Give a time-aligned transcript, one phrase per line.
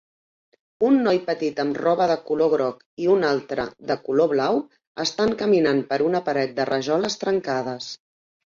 [0.85, 4.59] Un noi petit amb roba de color groc i un altre de color blau
[5.07, 7.95] estan caminant per una paret de rajoles trencades.